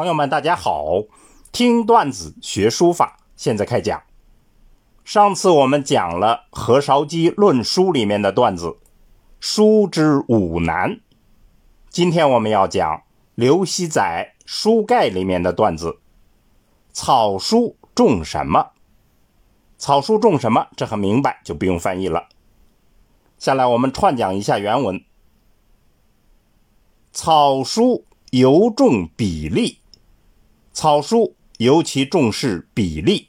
[0.00, 1.02] 朋友们，大家好！
[1.52, 4.02] 听段子学书法，现在开讲。
[5.04, 8.78] 上次我们讲了何绍基论书里面的段子
[9.40, 11.00] “书之五难”，
[11.90, 13.02] 今天我们要讲
[13.34, 15.98] 刘熙载书盖里面的段子
[16.90, 18.70] “草书种什么”。
[19.76, 20.68] 草书种什么？
[20.78, 22.30] 这很明白，就不用翻译了。
[23.36, 25.04] 下来我们串讲一下原文：
[27.12, 29.76] 草书尤重比例。
[30.80, 33.28] 草书尤其重视比例，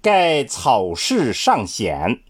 [0.00, 2.22] 盖草势尚显，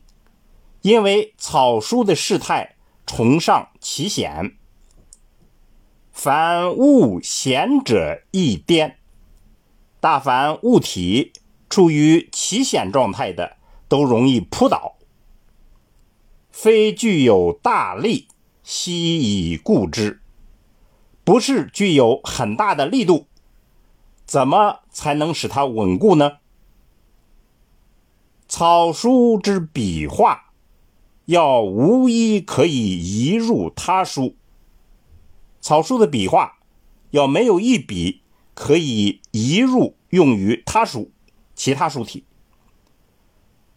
[0.82, 2.74] 因为草书的事态
[3.06, 4.56] 崇尚奇险。
[6.10, 8.98] 凡物显者易颠，
[10.00, 11.32] 大凡物体
[11.70, 14.96] 处于奇险状态的，都容易扑倒。
[16.50, 18.26] 非具有大力，
[18.64, 20.20] 悉以固之，
[21.22, 23.28] 不是具有很大的力度。
[24.26, 26.38] 怎么才能使它稳固呢？
[28.48, 30.52] 草书之笔画，
[31.26, 34.36] 要无一可以移入他书。
[35.60, 36.58] 草书的笔画
[37.10, 38.22] 要没有一笔
[38.54, 41.10] 可以移入用于他书，
[41.54, 42.24] 其他书体。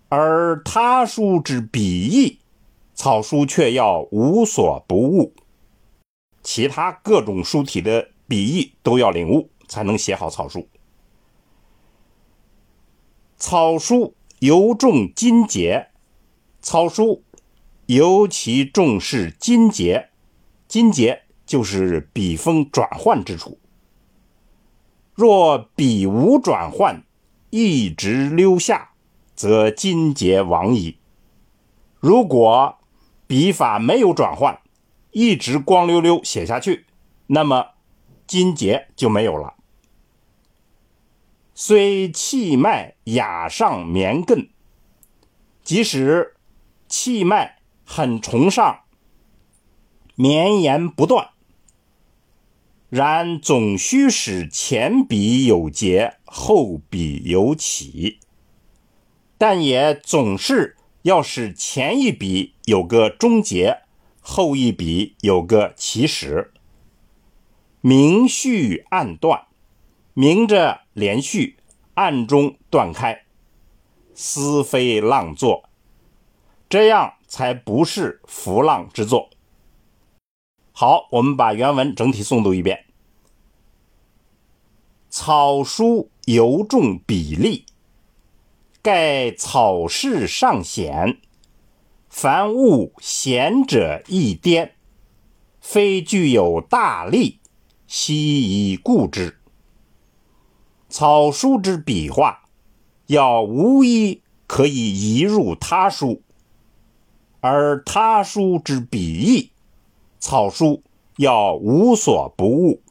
[0.10, 2.40] 而他书之笔意，
[2.94, 5.34] 草书却要无所不悟，
[6.42, 9.50] 其他各种书体的笔意都要领悟。
[9.70, 10.68] 才能写好草书。
[13.38, 15.88] 草书尤重金节，
[16.62, 17.24] 草书
[17.86, 20.10] 尤其重视金节，
[20.68, 23.58] 金节就是笔锋转换之处。
[25.14, 27.04] 若笔无转换，
[27.50, 28.92] 一直溜下，
[29.36, 30.98] 则金节亡矣。
[32.00, 32.78] 如果
[33.28, 34.62] 笔法没有转换，
[35.12, 36.86] 一直光溜溜写下去，
[37.28, 37.70] 那么
[38.28, 39.56] 金节就没有了。
[41.62, 44.48] 虽气脉雅上绵亘，
[45.62, 46.38] 即使
[46.88, 48.84] 气脉很崇尚、
[50.16, 51.32] 绵延不断，
[52.88, 58.20] 然总须使前笔有节，后笔有起。
[59.38, 63.82] 但也总是要使前一笔有个终结，
[64.22, 66.54] 后一笔有个起始。
[67.82, 69.48] 明序暗断，
[70.20, 70.82] 明着。
[70.92, 71.56] 连续
[71.94, 73.24] 暗中断开，
[74.14, 75.70] 思非浪作，
[76.68, 79.30] 这样才不是浮浪之作。
[80.74, 82.88] 好，我们把原文整体诵读一遍：
[85.10, 87.66] 草书尤重比例，
[88.82, 91.22] 盖草势尚显，
[92.10, 94.76] 凡物贤者易颠，
[95.62, 97.40] 非具有大力，
[97.88, 99.39] 悉以固之。
[100.90, 102.50] 草书之笔画，
[103.06, 106.22] 要无一可以移入他书；
[107.42, 109.52] 而他书之笔意，
[110.20, 110.82] 草书
[111.18, 112.82] 要无所不悟。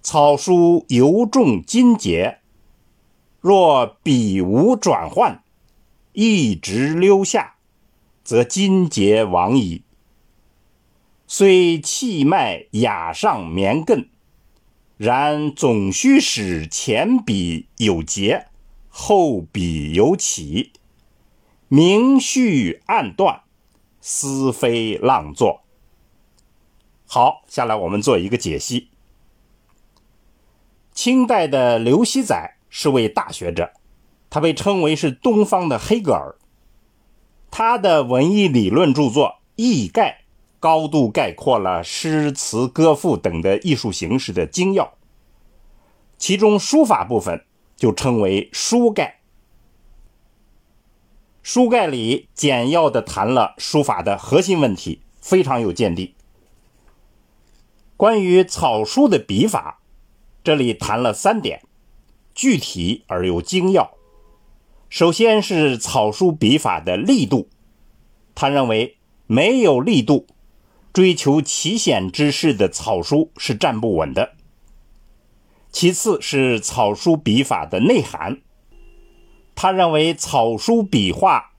[0.00, 2.38] 草书尤重金节，
[3.42, 5.44] 若笔无转换，
[6.14, 7.56] 一直溜下，
[8.24, 9.82] 则金节亡矣。
[11.26, 14.08] 虽气脉雅上绵亘。
[14.98, 18.48] 然总须使前笔有节，
[18.88, 20.72] 后笔有起，
[21.68, 23.42] 明序暗断，
[24.00, 25.62] 思非浪作。
[27.06, 28.88] 好，下来我们做一个解析。
[30.92, 33.72] 清代的刘熙载是位大学者，
[34.28, 36.34] 他被称为是东方的黑格尔。
[37.52, 40.22] 他的文艺理论著作《艺概》。
[40.60, 44.94] 高度概括了诗词歌赋等的艺术形式的精要，
[46.16, 47.44] 其中书法部分
[47.76, 49.20] 就称为书概。
[51.42, 56.14] 书概里简要的谈了书法的核心问题，非常有见地。
[57.96, 59.80] 关于草书的笔法，
[60.44, 61.62] 这里谈了三点，
[62.34, 63.92] 具体而又精要。
[64.88, 67.48] 首先是草书笔法的力度，
[68.34, 68.96] 他认为
[69.26, 70.26] 没有力度。
[70.98, 74.32] 追求奇险之事的草书是站不稳的。
[75.70, 78.40] 其次是草书笔法的内涵，
[79.54, 81.52] 他认为草书笔画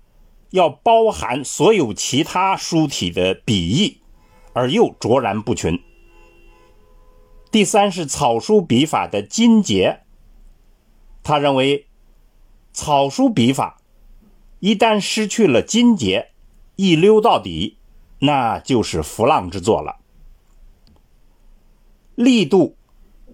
[0.50, 4.02] 要包含所有其他书体的笔意，
[4.52, 5.82] 而又卓然不群。
[7.50, 10.02] 第三是草书笔法的金节，
[11.24, 11.88] 他认为
[12.74, 13.80] 草书笔法
[14.60, 16.32] 一旦失去了金节，
[16.76, 17.79] 一溜到底。
[18.20, 19.98] 那就是浮浪之作了。
[22.16, 22.76] 力度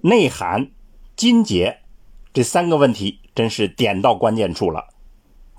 [0.01, 0.71] 内涵、
[1.15, 1.79] 筋节
[2.31, 4.89] 这三个问题，真是点到关键处了，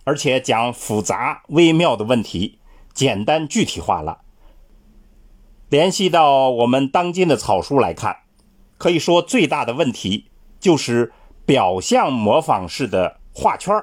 [0.05, 2.61] 而且将复杂微妙的问题
[2.95, 4.21] 简单具体化了。
[5.69, 8.19] 联系到我们当今的草书来看，
[8.79, 10.31] 可以说最大的问题
[10.61, 11.13] 就是
[11.45, 13.75] 表象模仿式的画圈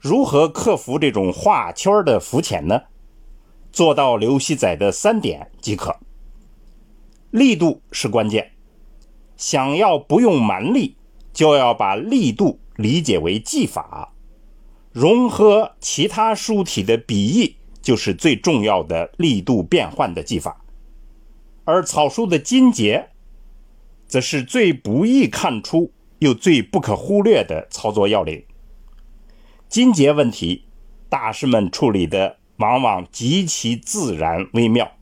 [0.00, 2.82] 如何克服这种画圈的浮浅呢？
[3.72, 5.96] 做到刘熙载的三点即可。
[7.30, 8.52] 力度是关键，
[9.36, 10.96] 想要不用蛮力，
[11.32, 14.14] 就要把力度理解为技法，
[14.92, 20.64] 融合其他书体的笔意，就是最重要的力度变换的技法。
[21.64, 23.10] 而草书的筋节，
[24.06, 28.42] 则是最不易看出又最不可忽略的操作要领。
[29.68, 30.64] 筋节问题，
[31.10, 34.92] 大师们处理的往往极其自然微妙。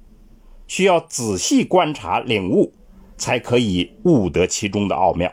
[0.67, 2.73] 需要仔细观察领悟，
[3.17, 5.33] 才可以悟得其中的奥妙。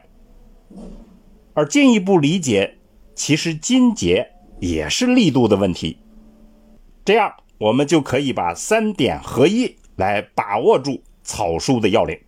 [1.53, 2.77] 而进一步理解，
[3.15, 5.97] 其实筋节也是力度的问题。
[7.05, 12.19] 这样，我们就可以把三点合一来把握住草书的要领。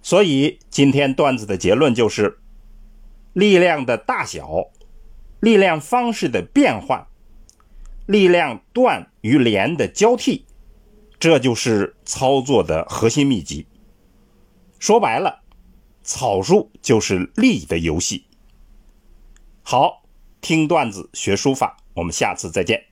[0.00, 2.38] 所以，今天段子的结论就是：
[3.32, 4.68] 力量的大小、
[5.40, 7.06] 力量方式的变换、
[8.08, 10.46] 力量断与连的交替。
[11.20, 13.66] 这就是操作的核心秘籍。
[14.78, 15.42] 说白了，
[16.02, 18.24] 草书就是力的游戏。
[19.62, 20.02] 好，
[20.40, 22.87] 听段子学书法，我们下次再见。